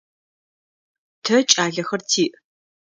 Тэ 1.23 1.35
кӏалэхэр 1.49 2.01
тиӏ. 2.09 2.35